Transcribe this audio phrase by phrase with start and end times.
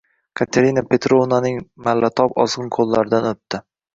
[0.39, 3.63] Katerina Petrovnaning mallatob ozgʻin qoʻllaridan oʻpdi.